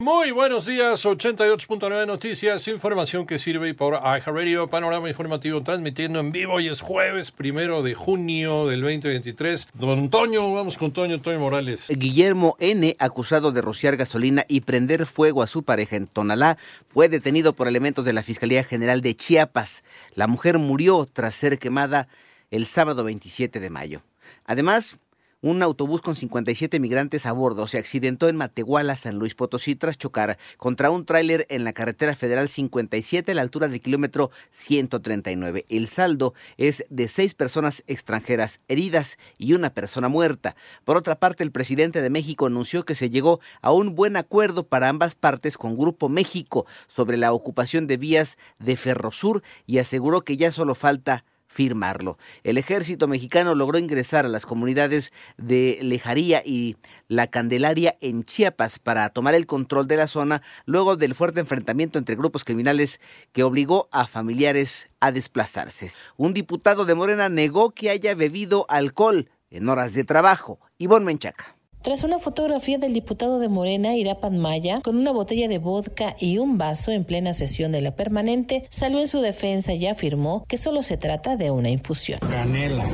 Muy 0.00 0.30
buenos 0.30 0.64
días, 0.64 1.04
88.9 1.04 2.06
Noticias, 2.06 2.66
información 2.68 3.26
que 3.26 3.38
sirve 3.38 3.74
por 3.74 3.92
iHeartRadio, 3.92 4.66
panorama 4.66 5.10
informativo 5.10 5.62
transmitiendo 5.62 6.20
en 6.20 6.32
vivo. 6.32 6.58
y 6.58 6.68
es 6.68 6.80
jueves 6.80 7.30
primero 7.30 7.82
de 7.82 7.92
junio 7.92 8.66
del 8.66 8.80
2023. 8.80 9.68
Don 9.74 10.08
Toño, 10.08 10.50
vamos 10.54 10.78
con 10.78 10.90
Toño, 10.92 11.20
Toño 11.20 11.38
Morales. 11.40 11.88
Guillermo 11.90 12.56
N., 12.60 12.96
acusado 12.98 13.52
de 13.52 13.60
rociar 13.60 13.98
gasolina 13.98 14.46
y 14.48 14.62
prender 14.62 15.04
fuego 15.04 15.42
a 15.42 15.46
su 15.46 15.64
pareja 15.64 15.96
en 15.96 16.06
Tonalá, 16.06 16.56
fue 16.86 17.10
detenido 17.10 17.52
por 17.52 17.68
elementos 17.68 18.06
de 18.06 18.14
la 18.14 18.22
Fiscalía 18.22 18.64
General 18.64 19.02
de 19.02 19.14
Chiapas. 19.14 19.84
La 20.14 20.26
mujer 20.26 20.56
murió 20.56 21.06
tras 21.12 21.34
ser 21.34 21.58
quemada 21.58 22.08
el 22.50 22.64
sábado 22.64 23.04
27 23.04 23.60
de 23.60 23.68
mayo. 23.68 24.00
Además, 24.46 24.98
un 25.42 25.62
autobús 25.62 26.02
con 26.02 26.16
57 26.16 26.78
migrantes 26.80 27.24
a 27.24 27.32
bordo 27.32 27.66
se 27.66 27.78
accidentó 27.78 28.28
en 28.28 28.36
Matehuala, 28.36 28.96
San 28.96 29.16
Luis 29.16 29.34
Potosí, 29.34 29.74
tras 29.74 29.96
chocar 29.96 30.38
contra 30.58 30.90
un 30.90 31.06
tráiler 31.06 31.46
en 31.48 31.64
la 31.64 31.72
carretera 31.72 32.14
federal 32.14 32.48
57 32.48 33.32
a 33.32 33.34
la 33.34 33.42
altura 33.42 33.68
del 33.68 33.80
kilómetro 33.80 34.30
139. 34.50 35.64
El 35.68 35.88
saldo 35.88 36.34
es 36.58 36.84
de 36.90 37.08
seis 37.08 37.34
personas 37.34 37.82
extranjeras 37.86 38.60
heridas 38.68 39.18
y 39.38 39.54
una 39.54 39.72
persona 39.72 40.08
muerta. 40.08 40.56
Por 40.84 40.96
otra 40.96 41.18
parte, 41.18 41.42
el 41.42 41.52
presidente 41.52 42.02
de 42.02 42.10
México 42.10 42.46
anunció 42.46 42.84
que 42.84 42.94
se 42.94 43.08
llegó 43.08 43.40
a 43.62 43.72
un 43.72 43.94
buen 43.94 44.16
acuerdo 44.16 44.66
para 44.66 44.88
ambas 44.88 45.14
partes 45.14 45.56
con 45.56 45.74
Grupo 45.74 46.08
México 46.08 46.66
sobre 46.86 47.16
la 47.16 47.32
ocupación 47.32 47.86
de 47.86 47.96
vías 47.96 48.36
de 48.58 48.76
Ferrosur 48.76 49.42
y 49.66 49.78
aseguró 49.78 50.20
que 50.22 50.36
ya 50.36 50.52
solo 50.52 50.74
falta 50.74 51.24
firmarlo. 51.50 52.16
El 52.44 52.58
ejército 52.58 53.08
mexicano 53.08 53.54
logró 53.54 53.76
ingresar 53.78 54.24
a 54.24 54.28
las 54.28 54.46
comunidades 54.46 55.12
de 55.36 55.78
Lejaría 55.82 56.42
y 56.44 56.76
La 57.08 57.26
Candelaria 57.26 57.96
en 58.00 58.22
Chiapas 58.22 58.78
para 58.78 59.10
tomar 59.10 59.34
el 59.34 59.46
control 59.46 59.88
de 59.88 59.96
la 59.96 60.06
zona 60.06 60.42
luego 60.64 60.96
del 60.96 61.16
fuerte 61.16 61.40
enfrentamiento 61.40 61.98
entre 61.98 62.14
grupos 62.14 62.44
criminales 62.44 63.00
que 63.32 63.42
obligó 63.42 63.88
a 63.90 64.06
familiares 64.06 64.90
a 65.00 65.10
desplazarse. 65.10 65.90
Un 66.16 66.34
diputado 66.34 66.84
de 66.84 66.94
Morena 66.94 67.28
negó 67.28 67.72
que 67.72 67.90
haya 67.90 68.14
bebido 68.14 68.64
alcohol 68.68 69.28
en 69.50 69.68
horas 69.68 69.94
de 69.94 70.04
trabajo. 70.04 70.60
Ivonne 70.78 71.04
Menchaca. 71.04 71.59
Tras 71.82 72.04
una 72.04 72.18
fotografía 72.18 72.76
del 72.76 72.92
diputado 72.92 73.38
de 73.38 73.48
Morena, 73.48 73.96
Irapan 73.96 74.36
Maya, 74.36 74.82
con 74.82 74.98
una 74.98 75.12
botella 75.12 75.48
de 75.48 75.56
vodka 75.56 76.14
y 76.20 76.36
un 76.36 76.58
vaso 76.58 76.90
en 76.90 77.04
plena 77.04 77.32
sesión 77.32 77.72
de 77.72 77.80
la 77.80 77.96
permanente, 77.96 78.64
salió 78.68 78.98
en 79.00 79.08
su 79.08 79.22
defensa 79.22 79.72
y 79.72 79.86
afirmó 79.86 80.44
que 80.46 80.58
solo 80.58 80.82
se 80.82 80.98
trata 80.98 81.38
de 81.38 81.50
una 81.50 81.70
infusión. 81.70 82.20
Canela, 82.20 82.84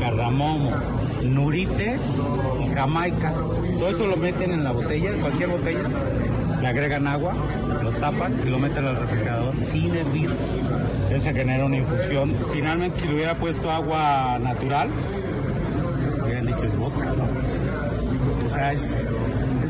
cardamomo, 0.00 0.70
nurite 1.22 1.98
y 2.64 2.68
jamaica. 2.68 3.34
Todo 3.78 3.90
eso 3.90 4.06
lo 4.06 4.16
meten 4.16 4.52
en 4.52 4.64
la 4.64 4.72
botella, 4.72 5.12
cualquier 5.20 5.50
botella. 5.50 5.90
Le 6.62 6.68
agregan 6.68 7.06
agua, 7.06 7.34
lo 7.82 7.90
tapan 7.90 8.40
y 8.46 8.48
lo 8.48 8.58
meten 8.58 8.86
al 8.86 8.96
refrigerador 8.96 9.62
sin 9.62 9.94
hervir. 9.94 10.30
Eso 11.10 11.34
genera 11.34 11.66
una 11.66 11.76
infusión. 11.76 12.34
Finalmente, 12.50 13.00
si 13.00 13.08
le 13.08 13.14
hubiera 13.14 13.36
puesto 13.36 13.70
agua 13.70 14.38
natural, 14.40 14.88
hubieran 16.24 16.46
dicho 16.46 16.64
es 16.64 16.74
vodka, 16.78 17.04
¿no? 17.04 17.91
O 18.44 18.48
sea, 18.48 18.72
es, 18.72 18.98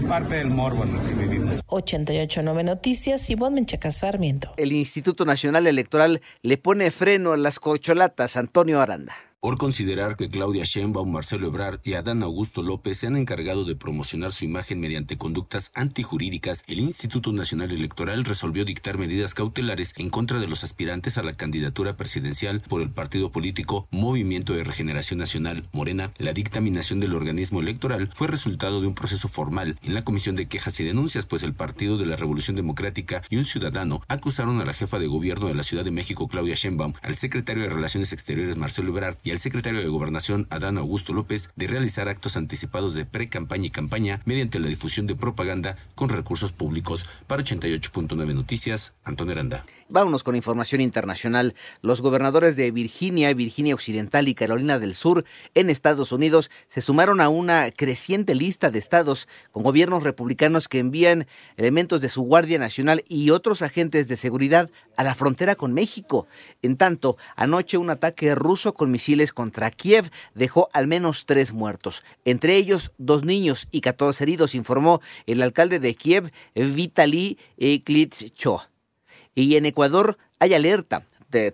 parte 0.09 0.37
del 0.37 0.51
morbo 0.51 0.85
en 0.85 0.95
lo 0.95 1.07
que 1.07 1.15
vivimos. 1.15 1.65
88.9 1.67 2.65
Noticias, 2.65 3.31
y 3.31 3.37
Menchaca 3.37 3.91
Sarmiento. 3.91 4.53
El 4.57 4.73
Instituto 4.73 5.25
Nacional 5.25 5.67
Electoral 5.67 6.21
le 6.43 6.59
pone 6.59 6.91
freno 6.91 7.33
a 7.33 7.37
las 7.37 7.59
cocholatas, 7.59 8.37
Antonio 8.37 8.81
Aranda 8.81 9.15
por 9.43 9.59
considerar 9.59 10.15
que 10.15 10.29
Claudia 10.29 10.63
Sheinbaum, 10.63 11.11
Marcelo 11.11 11.49
Ebrard 11.49 11.81
y 11.83 11.95
Adán 11.95 12.23
Augusto 12.23 12.63
López 12.63 12.99
se 12.99 13.09
han 13.09 13.17
encargado 13.17 13.65
de 13.65 13.75
promocionar 13.75 14.31
su 14.31 14.45
imagen 14.45 14.79
mediante 14.79 15.19
conductas 15.19 15.73
antijurídicas, 15.75 16.63
el 16.69 16.79
Instituto 16.79 17.33
Nacional 17.33 17.73
Electoral 17.73 18.23
resolvió 18.23 18.65
dictar 18.65 18.99
medidas 18.99 19.35
cautelares 19.35 19.95
en 19.97 20.11
contra 20.11 20.39
de 20.39 20.47
los 20.47 20.63
aspirantes 20.63 21.19
a 21.19 21.25
la 21.25 21.33
candidatura 21.33 21.97
presidencial 21.97 22.61
por 22.69 22.83
el 22.83 22.91
partido 22.91 23.33
político 23.33 23.89
Movimiento 23.91 24.53
de 24.53 24.63
Regeneración 24.63 25.19
Nacional 25.19 25.69
Morena. 25.73 26.13
La 26.19 26.35
dictaminación 26.35 27.01
del 27.01 27.13
organismo 27.13 27.59
electoral 27.59 28.11
fue 28.15 28.29
resultado 28.29 28.81
de 28.81 28.87
un 28.87 28.95
proceso 28.95 29.27
formal 29.27 29.77
en 29.83 29.95
la 29.95 30.03
Comisión 30.03 30.37
de 30.37 30.47
Quejas 30.47 30.79
y 30.79 30.85
Denuncias, 30.85 31.27
pues 31.27 31.43
el 31.43 31.55
Partido 31.55 31.99
de 31.99 32.07
la 32.07 32.15
Revolución 32.15 32.55
Democrática 32.55 33.23
y 33.29 33.39
un 33.39 33.45
ciudadano 33.45 34.03
acusaron 34.07 34.61
a 34.61 34.65
la 34.65 34.73
jefa 34.73 35.01
de 35.01 35.09
gobierno 35.09 35.49
de 35.49 35.57
la 35.57 35.65
Ciudad 35.65 35.83
de 35.83 35.91
México, 35.91 36.29
Claudia 36.29 36.55
Sheinbaum, 36.55 36.93
al 37.03 37.17
secretario 37.17 37.65
de 37.65 37.71
Relaciones 37.71 38.13
Exteriores, 38.13 38.57
Marcelo 38.57 38.91
Ebrard, 38.91 39.17
y 39.25 39.32
el 39.33 39.39
secretario 39.39 39.81
de 39.81 39.89
Gobernación, 39.89 40.47
Adán 40.51 40.77
Augusto 40.77 41.15
López, 41.15 41.51
de 41.57 41.67
realizar 41.67 42.07
actos 42.07 42.37
anticipados 42.37 42.93
de 42.95 43.07
pre-campaña 43.07 43.67
y 43.67 43.71
campaña 43.71 44.21
mediante 44.27 44.61
la 44.61 44.69
difusión 44.69 45.07
de 45.07 45.17
propaganda 45.17 45.77
con 45.95 46.11
recursos 46.11 46.53
públicos. 46.53 47.07
Para 47.27 47.43
88.9 47.43 48.35
Noticias, 48.35 48.93
Antonio 49.05 49.33
Aranda. 49.33 49.65
Vámonos 49.93 50.23
con 50.23 50.35
información 50.35 50.81
internacional. 50.81 51.55
Los 51.83 52.01
gobernadores 52.01 52.57
de 52.57 52.71
Virginia, 52.71 53.35
Virginia 53.35 53.75
Occidental 53.75 54.27
y 54.27 54.35
Carolina 54.35 54.79
del 54.79 54.95
Sur 54.95 55.27
en 55.55 55.69
Estados 55.69 56.13
Unidos 56.13 56.51
se 56.67 56.81
sumaron 56.81 57.21
a 57.21 57.29
una 57.29 57.71
creciente 57.71 58.35
lista 58.35 58.71
de 58.71 58.79
estados 58.79 59.29
con 59.51 59.63
gobiernos 59.63 60.03
republicanos 60.03 60.67
que 60.67 60.79
envían 60.79 61.27
elementos 61.59 62.01
de 62.01 62.09
su 62.09 62.23
Guardia 62.23 62.59
Nacional 62.59 63.05
y 63.07 63.29
otros 63.29 63.61
agentes 63.61 64.09
de 64.09 64.17
seguridad 64.17 64.71
a 64.97 65.05
la 65.05 65.15
frontera 65.15 65.57
con 65.57 65.75
México. 65.75 66.27
En 66.63 66.79
tanto, 66.79 67.19
anoche 67.37 67.77
un 67.77 67.91
ataque 67.91 68.35
ruso 68.35 68.73
con 68.73 68.91
misiles 68.91 69.35
contra 69.35 69.71
Kiev 69.71 70.11
dejó 70.35 70.71
al 70.73 70.87
menos 70.87 71.27
tres 71.27 71.53
muertos, 71.53 72.03
entre 72.25 72.57
ellos 72.57 72.95
dos 72.97 73.27
niños 73.27 73.69
y 73.71 73.83
14 73.83 74.25
heridos, 74.25 74.55
informó 74.55 75.03
el 75.27 75.43
alcalde 75.43 75.81
de 75.81 75.95
Kiev, 75.95 76.33
Vitaly 76.55 77.37
Klitschko. 77.85 78.72
Y 79.35 79.57
en 79.57 79.67
Ecuador 79.67 80.17
hay 80.39 80.55
alerta 80.55 81.05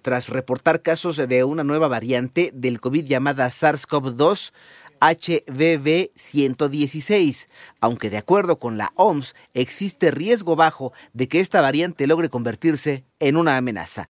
tras 0.02 0.28
reportar 0.28 0.82
casos 0.82 1.16
de 1.16 1.44
una 1.44 1.62
nueva 1.62 1.88
variante 1.88 2.50
del 2.52 2.80
COVID 2.80 3.04
llamada 3.04 3.46
SARS-CoV-2 3.46 4.52
HBV116, 5.00 7.46
aunque 7.80 8.10
de 8.10 8.18
acuerdo 8.18 8.58
con 8.58 8.76
la 8.76 8.92
OMS 8.96 9.34
existe 9.54 10.10
riesgo 10.10 10.56
bajo 10.56 10.92
de 11.12 11.28
que 11.28 11.38
esta 11.40 11.60
variante 11.60 12.06
logre 12.06 12.28
convertirse 12.28 13.04
en 13.20 13.36
una 13.36 13.56
amenaza. 13.56 14.06